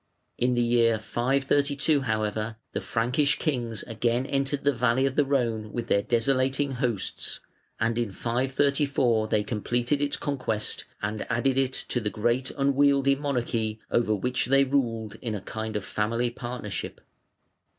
[0.39, 5.71] In the year 532, however, the Frankish kings again entered the valley of the Rhone
[5.73, 7.39] with their desolating hosts,
[7.79, 13.79] and in 534 they completed its conquest and added it to the great unwieldy monarchy
[13.91, 16.99] over which they ruled in a kind of family partnership.